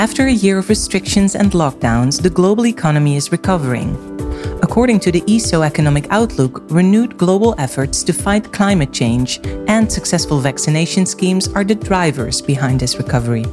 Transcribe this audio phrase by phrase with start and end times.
[0.00, 3.98] After a year of restrictions and lockdowns, the global economy is recovering.
[4.62, 10.40] According to the ESO Economic Outlook, renewed global efforts to fight climate change and successful
[10.40, 13.44] vaccination schemes are the drivers behind this recovery.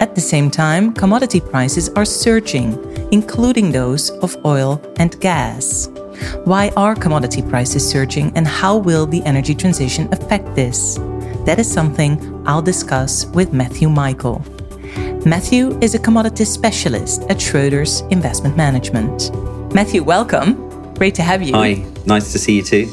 [0.00, 2.72] At the same time, commodity prices are surging,
[3.12, 5.91] including those of oil and gas.
[6.44, 10.98] Why are commodity prices surging and how will the energy transition affect this?
[11.46, 14.44] That is something I'll discuss with Matthew Michael.
[15.24, 19.30] Matthew is a commodity specialist at Schroders Investment Management.
[19.72, 20.94] Matthew, welcome.
[20.94, 21.54] Great to have you.
[21.54, 22.86] Hi, nice to see you too.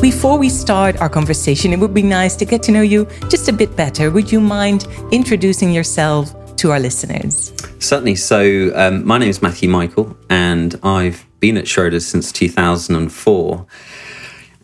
[0.00, 3.48] Before we start our conversation, it would be nice to get to know you just
[3.48, 4.12] a bit better.
[4.12, 7.52] Would you mind introducing yourself to our listeners?
[7.78, 8.16] Certainly.
[8.16, 13.66] So, um, my name is Matthew Michael, and I've been at Schroders since 2004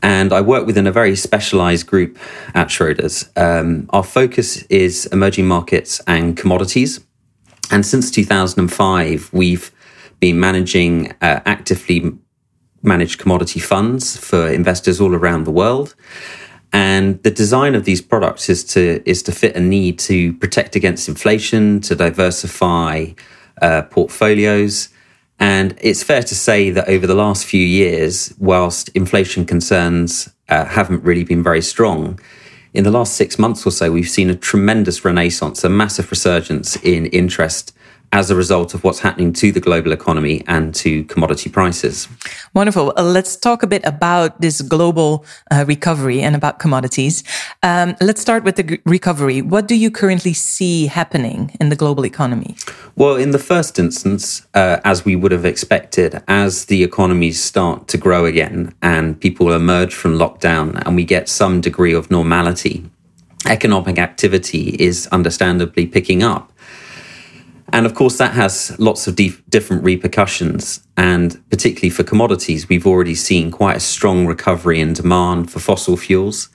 [0.05, 2.19] and I work within a very specialized group
[2.55, 3.27] at Schroders.
[3.39, 7.00] Um, our focus is emerging markets and commodities.
[7.70, 9.72] And since 2005, we've
[10.20, 12.12] been managing uh, actively
[12.83, 15.95] managed commodity funds for investors all around the world.
[16.75, 20.75] And the design of these products is to is to fit a need to protect
[20.75, 23.12] against inflation, to diversify
[23.62, 24.89] uh, portfolios,
[25.39, 30.64] and it's fair to say that over the last few years, whilst inflation concerns uh,
[30.64, 32.19] haven't really been very strong,
[32.72, 36.75] in the last six months or so, we've seen a tremendous renaissance, a massive resurgence
[36.83, 37.72] in interest
[38.15, 42.09] as a result of what's happening to the global economy and to commodity prices.
[42.55, 42.93] Wonderful.
[42.97, 47.25] Uh, let's talk a bit about this global uh, recovery and about commodities.
[47.65, 49.43] Um, let's start with the g- recovery.
[49.43, 52.55] What do you currently see happening in the global economy?
[52.95, 57.89] Well, in the first instance, uh, as we would have expected, as the economies start
[57.89, 62.89] to grow again and people emerge from lockdown and we get some degree of normality,
[63.47, 66.53] economic activity is understandably picking up.
[67.72, 69.16] And of course, that has lots of
[69.48, 70.86] different repercussions.
[70.97, 75.97] And particularly for commodities, we've already seen quite a strong recovery in demand for fossil
[75.97, 76.50] fuels.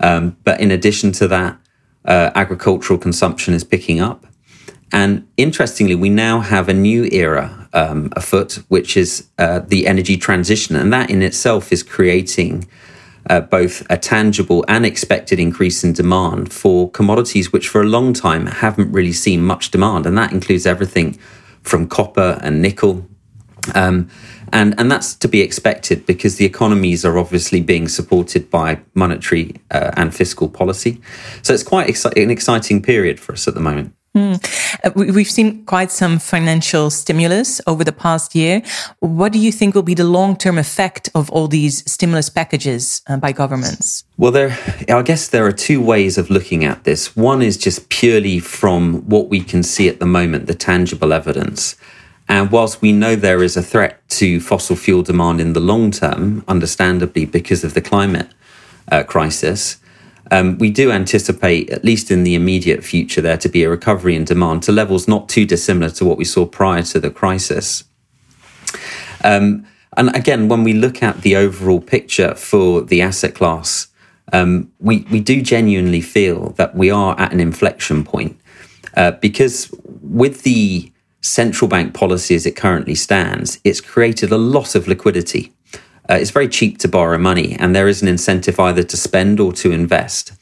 [0.00, 1.58] Um, but in addition to that,
[2.04, 4.26] uh, agricultural consumption is picking up.
[4.92, 10.16] And interestingly, we now have a new era um, afoot, which is uh, the energy
[10.16, 10.76] transition.
[10.76, 12.66] And that in itself is creating
[13.28, 18.12] uh, both a tangible and expected increase in demand for commodities which for a long
[18.12, 20.06] time haven't really seen much demand.
[20.06, 21.18] And that includes everything
[21.62, 23.06] from copper and nickel.
[23.74, 24.08] Um,
[24.52, 29.56] and, and that's to be expected because the economies are obviously being supported by monetary
[29.70, 31.00] uh, and fiscal policy.
[31.42, 33.94] So it's quite exci- an exciting period for us at the moment.
[34.18, 35.14] Mm.
[35.14, 38.62] We've seen quite some financial stimulus over the past year.
[39.00, 43.02] What do you think will be the long term effect of all these stimulus packages
[43.06, 44.04] uh, by governments?
[44.16, 44.58] Well, there,
[44.88, 47.16] I guess there are two ways of looking at this.
[47.16, 51.76] One is just purely from what we can see at the moment, the tangible evidence.
[52.28, 55.90] And whilst we know there is a threat to fossil fuel demand in the long
[55.90, 58.28] term, understandably because of the climate
[58.92, 59.78] uh, crisis,
[60.30, 64.14] um, we do anticipate, at least in the immediate future, there to be a recovery
[64.14, 67.84] in demand to levels not too dissimilar to what we saw prior to the crisis.
[69.24, 73.88] Um, and again, when we look at the overall picture for the asset class,
[74.32, 78.38] um, we, we do genuinely feel that we are at an inflection point
[78.96, 84.74] uh, because with the central bank policy as it currently stands, it's created a lot
[84.74, 85.52] of liquidity
[86.10, 89.40] uh, it's very cheap to borrow money, and there is an incentive either to spend
[89.40, 90.32] or to invest.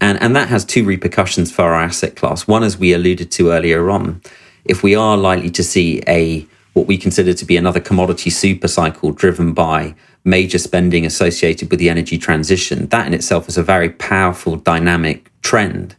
[0.00, 2.46] And, and that has two repercussions for our asset class.
[2.48, 4.22] One, as we alluded to earlier on,
[4.64, 8.68] if we are likely to see a what we consider to be another commodity super
[8.68, 13.62] cycle driven by major spending associated with the energy transition, that in itself is a
[13.62, 15.96] very powerful dynamic trend.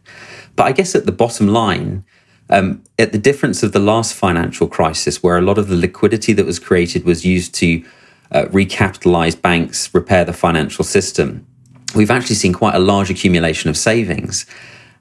[0.56, 2.04] But I guess at the bottom line,
[2.48, 6.32] um, at the difference of the last financial crisis, where a lot of the liquidity
[6.32, 7.84] that was created was used to
[8.32, 11.46] uh, recapitalize banks, repair the financial system,
[11.94, 14.46] we've actually seen quite a large accumulation of savings.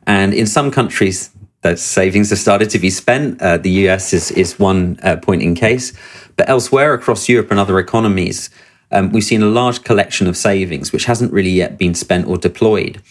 [0.05, 1.31] And in some countries,
[1.61, 3.41] those savings have started to be spent.
[3.41, 5.93] Uh, the US is, is one uh, point in case.
[6.35, 8.49] But elsewhere across Europe and other economies,
[8.91, 12.37] um, we've seen a large collection of savings which hasn't really yet been spent or
[12.37, 13.01] deployed.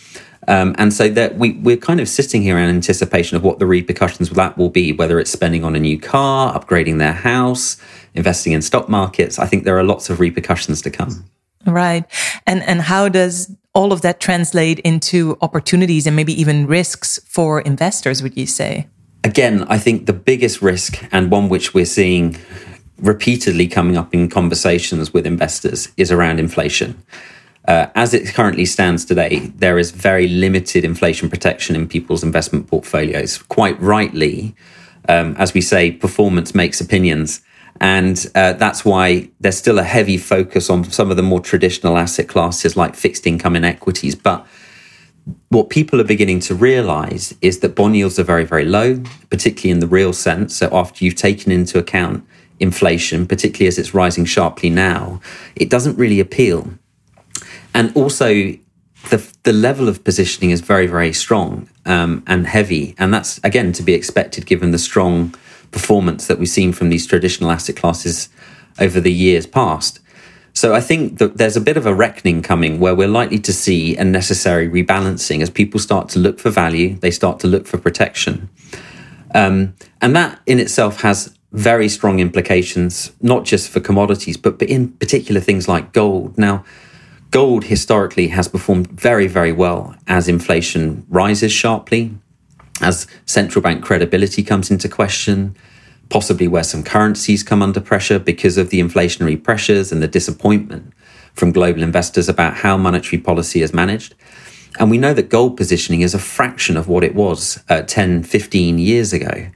[0.48, 3.66] Um, and so that we, we're kind of sitting here in anticipation of what the
[3.66, 7.76] repercussions of that will be, whether it's spending on a new car, upgrading their house,
[8.14, 9.38] investing in stock markets.
[9.38, 11.24] I think there are lots of repercussions to come.
[11.66, 12.04] Right.
[12.46, 17.60] And and how does all of that translate into opportunities and maybe even risks for
[17.60, 18.88] investors, would you say?
[19.22, 22.36] Again, I think the biggest risk and one which we're seeing
[22.98, 27.02] repeatedly coming up in conversations with investors is around inflation.
[27.68, 32.66] Uh, as it currently stands today, there is very limited inflation protection in people's investment
[32.66, 33.38] portfolios.
[33.38, 34.54] Quite rightly,
[35.08, 37.42] um, as we say, performance makes opinions.
[37.80, 41.96] And uh, that's why there's still a heavy focus on some of the more traditional
[41.96, 44.14] asset classes like fixed income and equities.
[44.14, 44.46] But
[45.48, 49.70] what people are beginning to realize is that bond yields are very, very low, particularly
[49.70, 50.56] in the real sense.
[50.56, 52.26] So after you've taken into account
[52.58, 55.20] inflation, particularly as it's rising sharply now,
[55.56, 56.70] it doesn't really appeal.
[57.74, 58.52] And also,
[59.08, 62.94] the, the level of positioning is very, very strong um, and heavy.
[62.98, 65.34] And that's, again, to be expected given the strong
[65.70, 68.28] performance that we've seen from these traditional asset classes
[68.78, 70.00] over the years past.
[70.52, 73.52] So I think that there's a bit of a reckoning coming where we're likely to
[73.52, 77.66] see a necessary rebalancing as people start to look for value, they start to look
[77.66, 78.50] for protection.
[79.34, 84.88] Um, and that in itself has very strong implications, not just for commodities, but in
[84.88, 86.36] particular things like gold.
[86.36, 86.64] Now,
[87.30, 92.14] gold historically has performed very, very well as inflation rises sharply,
[92.80, 95.56] as central bank credibility comes into question,
[96.08, 100.92] possibly where some currencies come under pressure because of the inflationary pressures and the disappointment
[101.34, 104.14] from global investors about how monetary policy is managed.
[104.78, 108.22] And we know that gold positioning is a fraction of what it was uh, 10,
[108.22, 109.46] 15 years ago.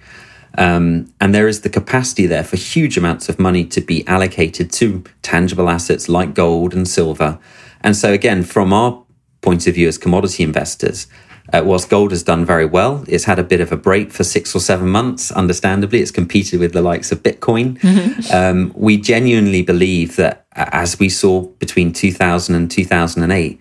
[0.57, 4.71] Um, and there is the capacity there for huge amounts of money to be allocated
[4.73, 7.39] to tangible assets like gold and silver.
[7.81, 9.03] And so, again, from our
[9.41, 11.07] point of view as commodity investors,
[11.53, 14.25] uh, whilst gold has done very well, it's had a bit of a break for
[14.25, 15.31] six or seven months.
[15.31, 17.79] Understandably, it's competed with the likes of Bitcoin.
[17.95, 18.35] Mm-hmm.
[18.35, 23.61] Um, we genuinely believe that, as we saw between 2000 and 2008,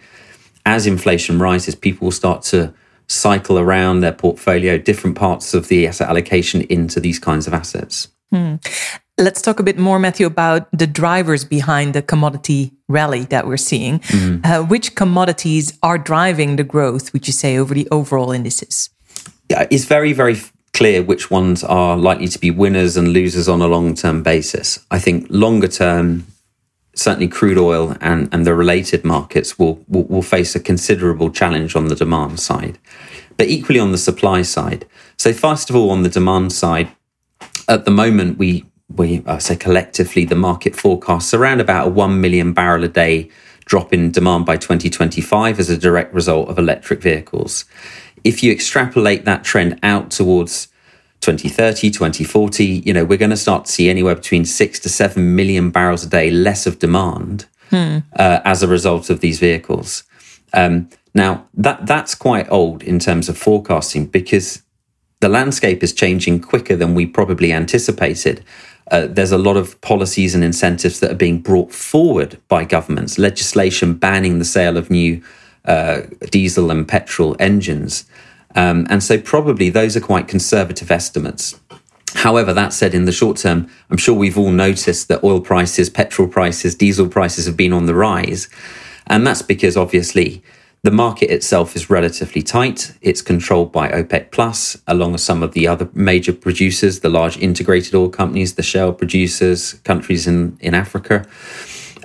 [0.65, 2.73] as inflation rises, people will start to
[3.07, 8.07] cycle around their portfolio, different parts of the asset allocation into these kinds of assets.
[8.31, 8.55] Hmm.
[9.23, 13.55] Let's talk a bit more, Matthew, about the drivers behind the commodity rally that we're
[13.55, 13.99] seeing.
[13.99, 14.45] Mm.
[14.45, 18.89] Uh, which commodities are driving the growth, would you say, over the overall indices?
[19.49, 20.35] Yeah, it's very, very
[20.73, 24.85] clear which ones are likely to be winners and losers on a long term basis.
[24.91, 26.27] I think longer term,
[26.93, 31.77] certainly crude oil and, and the related markets will, will, will face a considerable challenge
[31.77, 32.77] on the demand side,
[33.37, 34.85] but equally on the supply side.
[35.15, 36.91] So, first of all, on the demand side,
[37.69, 42.21] at the moment, we we I say collectively the market forecasts around about a 1
[42.21, 43.29] million barrel a day
[43.65, 47.65] drop in demand by 2025 as a direct result of electric vehicles.
[48.23, 50.67] If you extrapolate that trend out towards
[51.21, 55.35] 2030, 2040, you know, we're going to start to see anywhere between 6 to 7
[55.35, 57.99] million barrels a day less of demand hmm.
[58.17, 60.03] uh, as a result of these vehicles.
[60.53, 64.63] Um, now, that that's quite old in terms of forecasting because
[65.23, 68.43] the landscape is changing quicker than we probably anticipated.
[68.91, 73.17] Uh, there's a lot of policies and incentives that are being brought forward by governments,
[73.17, 75.23] legislation banning the sale of new
[75.63, 78.03] uh, diesel and petrol engines.
[78.53, 81.57] Um, and so, probably those are quite conservative estimates.
[82.15, 85.89] However, that said, in the short term, I'm sure we've all noticed that oil prices,
[85.89, 88.49] petrol prices, diesel prices have been on the rise.
[89.07, 90.43] And that's because obviously
[90.83, 92.93] the market itself is relatively tight.
[93.01, 97.37] It's controlled by OPEC Plus, along with some of the other major producers, the large
[97.37, 101.25] integrated oil companies, the shale producers, countries in, in Africa.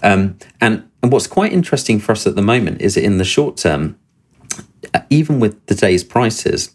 [0.04, 3.56] Um, and, and what's quite interesting for us at the moment is in the short
[3.56, 3.98] term,
[5.10, 6.72] even with today's prices,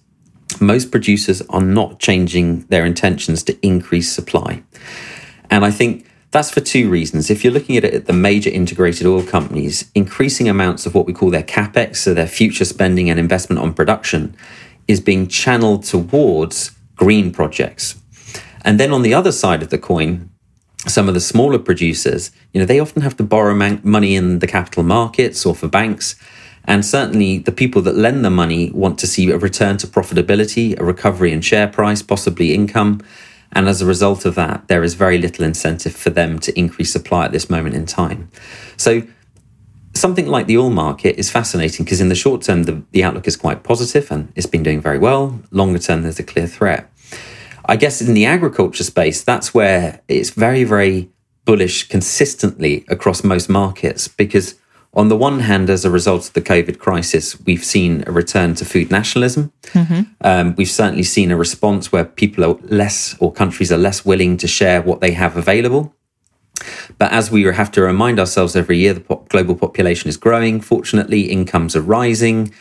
[0.60, 4.62] most producers are not changing their intentions to increase supply.
[5.50, 7.30] And I think that's for two reasons.
[7.30, 11.06] If you're looking at it at the major integrated oil companies, increasing amounts of what
[11.06, 14.36] we call their capex, so their future spending and investment on production,
[14.88, 17.96] is being channeled towards green projects.
[18.66, 20.30] And then on the other side of the coin,
[20.88, 24.40] some of the smaller producers, you know, they often have to borrow man- money in
[24.40, 26.16] the capital markets or for banks.
[26.66, 30.80] And certainly the people that lend the money want to see a return to profitability,
[30.80, 33.02] a recovery in share price, possibly income.
[33.54, 36.92] And as a result of that, there is very little incentive for them to increase
[36.92, 38.30] supply at this moment in time.
[38.78, 39.04] So,
[39.96, 43.28] something like the oil market is fascinating because in the short term, the, the outlook
[43.28, 45.40] is quite positive and it's been doing very well.
[45.52, 46.90] Longer term, there's a clear threat.
[47.66, 51.10] I guess in the agriculture space, that's where it's very, very
[51.46, 54.56] bullish consistently across most markets because
[54.96, 58.54] on the one hand, as a result of the COVID crisis, we've seen a return
[58.56, 59.52] to food nationalism.
[59.74, 60.02] Mm-hmm.
[60.22, 64.38] Um, we've certainly seen a response where people are less, or countries are less willing
[64.38, 65.96] to share what they have available.
[67.00, 70.62] But as we have to remind ourselves every year, the global population is growing.
[70.62, 72.54] Fortunately, incomes are rising.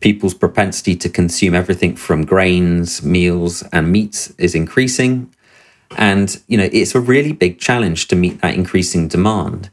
[0.00, 5.34] People's propensity to consume everything from grains, meals, and meats is increasing.
[5.96, 9.68] And, you know, it's a really big challenge to meet that increasing demand.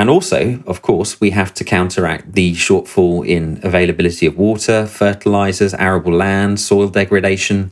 [0.00, 5.74] And also, of course, we have to counteract the shortfall in availability of water, fertilizers,
[5.74, 7.70] arable land, soil degradation.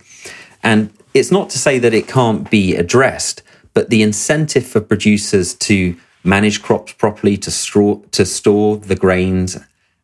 [0.63, 3.43] And it's not to say that it can't be addressed,
[3.73, 9.57] but the incentive for producers to manage crops properly, to store, to store the grains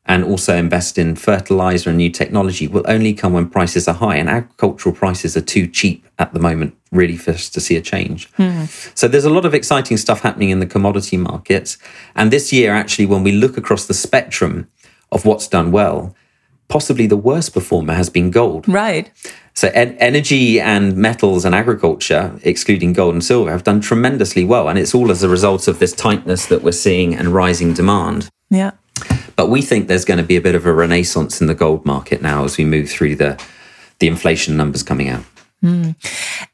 [0.06, 4.16] and also invest in fertilizer and new technology will only come when prices are high.
[4.16, 7.80] And agricultural prices are too cheap at the moment, really, for us to see a
[7.80, 8.30] change.
[8.34, 8.64] Hmm.
[8.94, 11.78] So there's a lot of exciting stuff happening in the commodity markets.
[12.14, 14.68] And this year, actually, when we look across the spectrum
[15.10, 16.14] of what's done well,
[16.68, 18.68] possibly the worst performer has been gold.
[18.68, 19.10] Right.
[19.54, 24.68] So en- energy and metals and agriculture, excluding gold and silver, have done tremendously well.
[24.68, 28.28] And it's all as a result of this tightness that we're seeing and rising demand.
[28.50, 28.72] Yeah.
[29.36, 31.84] But we think there's going to be a bit of a renaissance in the gold
[31.84, 33.42] market now as we move through the
[34.00, 35.24] the inflation numbers coming out.
[35.62, 35.94] Mm.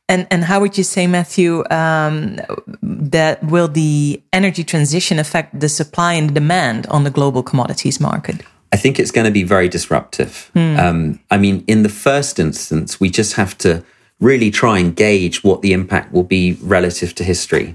[0.08, 2.38] And and how would you say, Matthew, um,
[2.82, 8.42] that will the energy transition affect the supply and demand on the global commodities market?
[8.72, 10.50] I think it's going to be very disruptive.
[10.54, 10.78] Mm.
[10.78, 13.82] Um, I mean, in the first instance, we just have to
[14.20, 17.74] really try and gauge what the impact will be relative to history.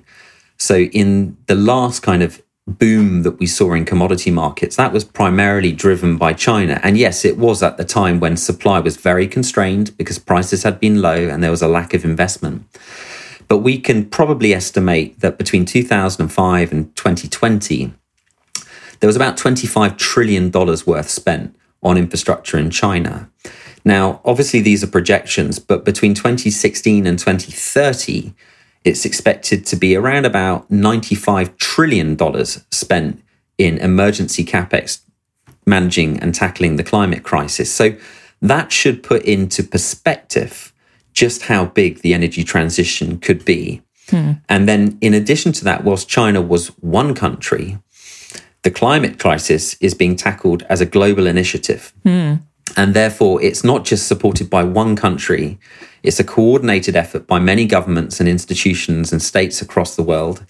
[0.57, 5.03] So, in the last kind of boom that we saw in commodity markets, that was
[5.03, 6.79] primarily driven by China.
[6.83, 10.79] And yes, it was at the time when supply was very constrained because prices had
[10.79, 12.65] been low and there was a lack of investment.
[13.47, 17.93] But we can probably estimate that between 2005 and 2020,
[18.99, 23.29] there was about $25 trillion worth spent on infrastructure in China.
[23.83, 28.33] Now, obviously, these are projections, but between 2016 and 2030,
[28.85, 32.15] it's expected to be around about $95 trillion
[32.71, 33.21] spent
[33.57, 35.01] in emergency capex
[35.65, 37.71] managing and tackling the climate crisis.
[37.71, 37.97] So
[38.41, 40.71] that should put into perspective
[41.13, 43.81] just how big the energy transition could be.
[44.09, 44.33] Hmm.
[44.47, 47.79] And then, in addition to that, whilst China was one country,
[48.61, 51.91] the climate crisis is being tackled as a global initiative.
[52.03, 52.35] Hmm.
[52.77, 55.59] And therefore, it's not just supported by one country,
[56.03, 60.45] it's a coordinated effort by many governments and institutions and states across the world.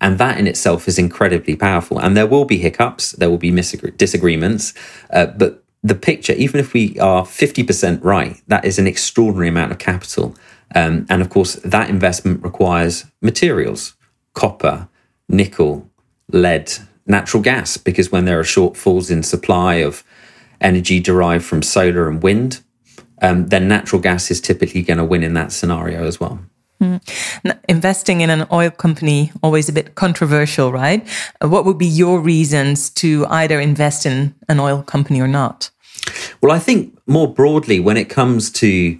[0.00, 1.98] And that in itself is incredibly powerful.
[1.98, 4.74] And there will be hiccups, there will be disagreements,
[5.10, 9.70] uh, but the picture, even if we are 50% right, that is an extraordinary amount
[9.70, 10.34] of capital.
[10.74, 13.94] Um, and of course, that investment requires materials
[14.32, 14.88] copper,
[15.28, 15.88] nickel,
[16.32, 16.72] lead,
[17.06, 20.02] natural gas, because when there are shortfalls in supply of
[20.64, 22.62] energy derived from solar and wind,
[23.22, 26.40] um, then natural gas is typically going to win in that scenario as well.
[26.80, 27.00] Mm.
[27.68, 31.06] investing in an oil company always a bit controversial, right?
[31.40, 35.70] Uh, what would be your reasons to either invest in an oil company or not?
[36.40, 38.98] Well, I think more broadly, when it comes to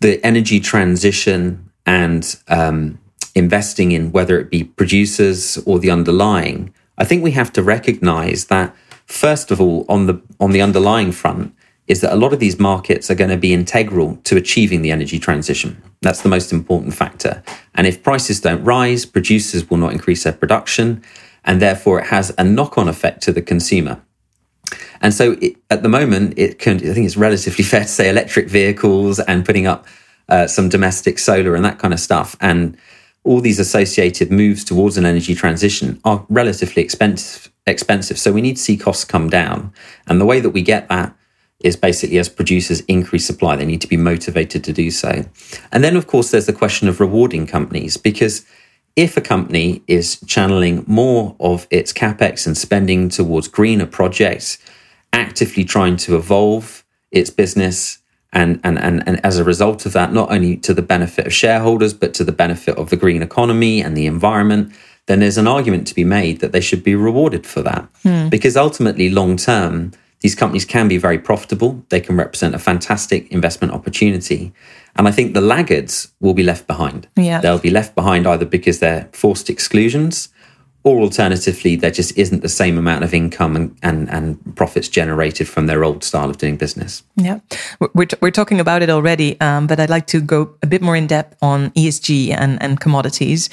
[0.00, 2.98] the energy transition and um,
[3.34, 8.46] investing in whether it be producers or the underlying, I think we have to recognize
[8.46, 8.74] that
[9.08, 11.54] first of all, on the on the underlying front,
[11.88, 14.92] is that a lot of these markets are going to be integral to achieving the
[14.92, 15.82] energy transition.
[16.02, 17.42] That's the most important factor.
[17.74, 21.02] And if prices don't rise, producers will not increase their production,
[21.44, 24.00] and therefore it has a knock-on effect to the consumer.
[25.00, 26.76] And so, it, at the moment, it can.
[26.76, 29.86] I think it's relatively fair to say electric vehicles and putting up
[30.28, 32.76] uh, some domestic solar and that kind of stuff, and
[33.24, 37.50] all these associated moves towards an energy transition are relatively expensive.
[37.68, 39.72] Expensive, so we need to see costs come down,
[40.06, 41.14] and the way that we get that
[41.60, 45.24] is basically as producers increase supply, they need to be motivated to do so.
[45.72, 48.46] And then, of course, there's the question of rewarding companies because
[48.94, 54.58] if a company is channeling more of its capex and spending towards greener projects,
[55.12, 57.98] actively trying to evolve its business,
[58.32, 61.32] and, and, and, and as a result of that, not only to the benefit of
[61.32, 64.72] shareholders, but to the benefit of the green economy and the environment,
[65.08, 67.88] then there's an argument to be made that they should be rewarded for that.
[68.02, 68.28] Hmm.
[68.28, 71.82] Because ultimately, long term, these companies can be very profitable.
[71.88, 74.52] They can represent a fantastic investment opportunity.
[74.96, 77.08] And I think the laggards will be left behind.
[77.16, 77.40] Yeah.
[77.40, 80.28] They'll be left behind either because they're forced exclusions
[80.84, 85.48] or alternatively, there just isn't the same amount of income and, and, and profits generated
[85.48, 87.02] from their old style of doing business.
[87.16, 87.40] Yeah,
[87.94, 90.80] we're, t- we're talking about it already, um, but I'd like to go a bit
[90.80, 93.50] more in depth on ESG and, and commodities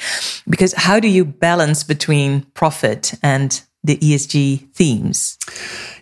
[0.48, 5.38] because how do you balance between profit and the ESG themes?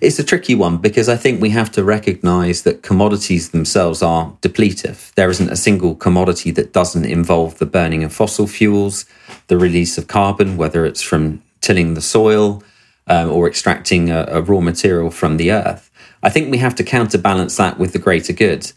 [0.02, 4.34] It's a tricky one because I think we have to recognize that commodities themselves are
[4.42, 5.14] depletive.
[5.16, 9.06] There isn't a single commodity that doesn't involve the burning of fossil fuels,
[9.48, 12.64] the release of carbon, whether it's from tilling the soil
[13.08, 15.90] um, or extracting a, a raw material from the earth.
[16.22, 18.72] I think we have to counterbalance that with the greater good.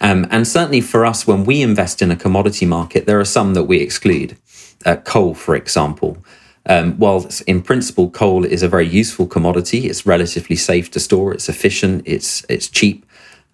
[0.00, 3.54] Um, and certainly for us, when we invest in a commodity market, there are some
[3.54, 4.36] that we exclude.
[4.84, 6.18] Uh, coal, for example.
[6.66, 11.32] Um, while in principle coal is a very useful commodity, it's relatively safe to store,
[11.32, 13.06] it's efficient, it's it's cheap,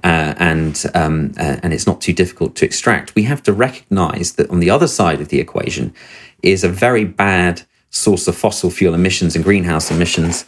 [0.03, 3.15] uh, and um, uh, and it's not too difficult to extract.
[3.15, 5.95] We have to recognise that on the other side of the equation
[6.43, 10.45] is a very bad source of fossil fuel emissions and greenhouse emissions.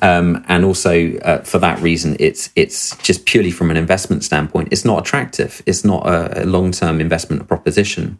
[0.00, 4.68] Um, and also uh, for that reason, it's it's just purely from an investment standpoint,
[4.70, 5.60] it's not attractive.
[5.66, 8.18] It's not a, a long term investment proposition.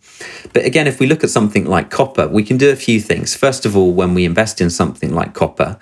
[0.53, 3.37] But again, if we look at something like copper, we can do a few things.
[3.37, 5.79] First of all, when we invest in something like copper,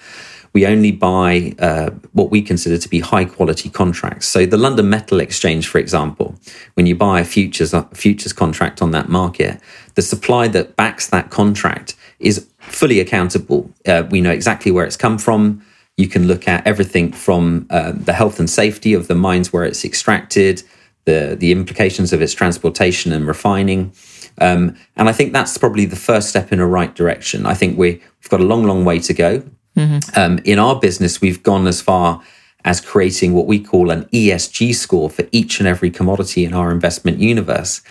[0.53, 4.27] we only buy uh, what we consider to be high quality contracts.
[4.27, 6.35] So the London Metal Exchange, for example,
[6.75, 9.61] when you buy a futures a futures contract on that market,
[9.95, 13.71] the supply that backs that contract is fully accountable.
[13.87, 15.63] Uh, we know exactly where it's come from.
[15.97, 19.65] You can look at everything from uh, the health and safety of the mines where
[19.65, 20.63] it's extracted,
[21.05, 23.93] the the implications of its transportation and refining.
[24.39, 27.47] Um, and I think that's probably the first step in a right direction.
[27.47, 29.43] I think we, have got a long, long way to go.
[29.77, 30.19] Mm-hmm.
[30.19, 32.23] Um, in our business, we've gone as far
[32.65, 36.71] as creating what we call an ESG score for each and every commodity in our
[36.71, 37.83] investment universe.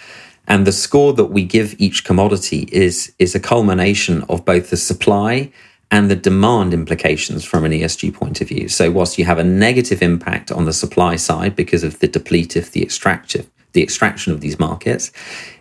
[0.47, 4.77] And the score that we give each commodity is, is a culmination of both the
[4.77, 5.51] supply
[5.91, 8.67] and the demand implications from an ESG point of view.
[8.67, 12.71] So, whilst you have a negative impact on the supply side because of the depletive,
[12.71, 15.11] the extractive, the extraction of these markets,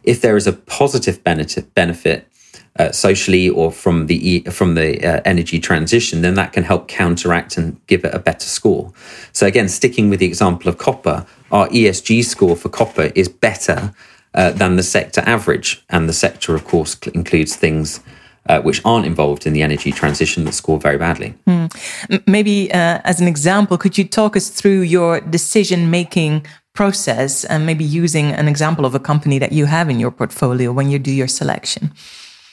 [0.02, 2.28] if there is a positive benefit, benefit
[2.76, 7.56] uh, socially or from the from the uh, energy transition, then that can help counteract
[7.56, 8.92] and give it a better score.
[9.32, 13.94] So again, sticking with the example of copper, our ESG score for copper is better
[14.34, 18.00] uh, than the sector average, and the sector, of course, includes things
[18.48, 21.34] uh, which aren't involved in the energy transition that score very badly.
[21.46, 22.26] Mm.
[22.26, 27.64] Maybe uh, as an example, could you talk us through your decision making process and
[27.64, 30.98] maybe using an example of a company that you have in your portfolio when you
[30.98, 31.92] do your selection?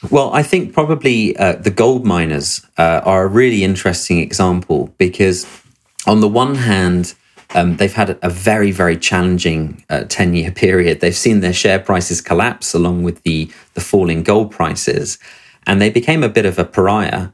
[0.10, 5.46] Well, I think probably uh, the gold miners uh, are a really interesting example because,
[6.08, 7.14] on the one hand,
[7.54, 11.02] um, they've had a very, very challenging 10 uh, year period.
[11.02, 15.20] They've seen their share prices collapse along with the, the falling gold prices
[15.68, 17.30] and they became a bit of a pariah.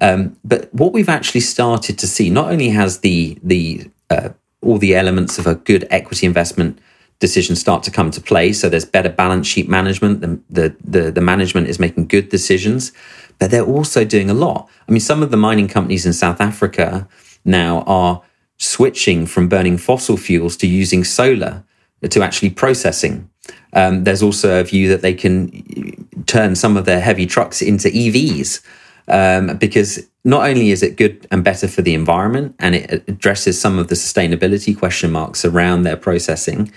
[0.00, 4.30] Um, but what we've actually started to see, not only has the the uh,
[4.62, 6.78] all the elements of a good equity investment
[7.20, 10.20] decision start to come to play, so there's better balance sheet management.
[10.20, 12.92] The, the the the management is making good decisions,
[13.38, 14.68] but they're also doing a lot.
[14.88, 17.08] I mean, some of the mining companies in South Africa
[17.44, 18.22] now are
[18.58, 21.64] switching from burning fossil fuels to using solar
[22.08, 23.27] to actually processing.
[23.72, 27.88] Um, there's also a view that they can turn some of their heavy trucks into
[27.88, 28.62] EVs
[29.08, 33.60] um, because not only is it good and better for the environment and it addresses
[33.60, 36.72] some of the sustainability question marks around their processing,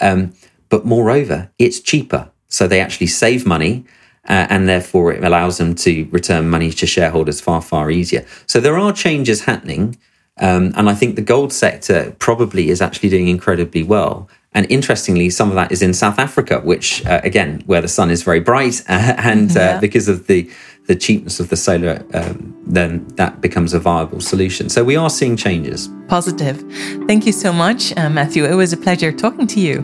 [0.00, 0.32] um,
[0.68, 2.30] but moreover, it's cheaper.
[2.48, 3.84] So they actually save money.
[4.26, 8.24] Uh, and therefore, it allows them to return money to shareholders far, far easier.
[8.46, 9.98] So there are changes happening.
[10.38, 14.28] Um, and I think the gold sector probably is actually doing incredibly well.
[14.54, 18.10] And interestingly, some of that is in South Africa, which uh, again, where the sun
[18.10, 19.80] is very bright, uh, and uh, yeah.
[19.80, 20.50] because of the
[20.86, 24.68] the cheapness of the solar, um, then that becomes a viable solution.
[24.68, 25.88] So we are seeing changes.
[26.08, 26.60] Positive.
[27.06, 28.44] Thank you so much, uh, Matthew.
[28.44, 29.82] It was a pleasure talking to you.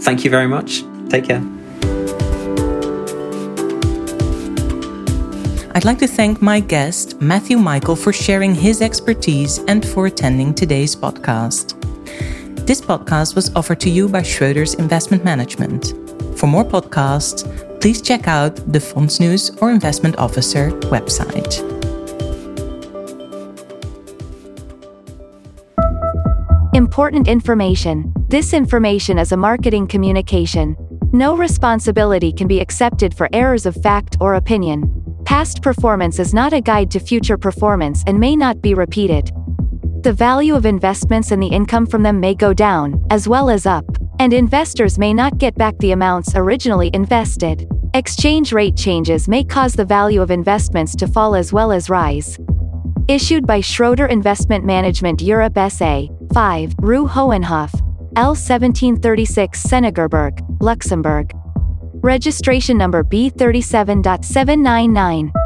[0.00, 0.82] Thank you very much.
[1.10, 1.42] Take care.
[5.74, 10.54] I'd like to thank my guest, Matthew Michael, for sharing his expertise and for attending
[10.54, 11.79] today's podcast.
[12.66, 15.94] This podcast was offered to you by Schroders Investment Management.
[16.38, 17.42] For more podcasts,
[17.80, 21.58] please check out the Fondsnieuws or Investment Officer website.
[26.74, 28.12] Important information.
[28.28, 30.76] This information is a marketing communication.
[31.12, 35.00] No responsibility can be accepted for errors of fact or opinion.
[35.24, 39.32] Past performance is not a guide to future performance and may not be repeated.
[40.02, 43.66] The value of investments and the income from them may go down, as well as
[43.66, 43.84] up,
[44.18, 47.68] and investors may not get back the amounts originally invested.
[47.92, 52.38] Exchange rate changes may cause the value of investments to fall as well as rise.
[53.08, 57.74] Issued by Schroder Investment Management Europe SA, 5, Rue Hohenhof,
[58.16, 61.30] L 1736 Senningerberg, Luxembourg.
[62.02, 65.39] Registration number B37.799.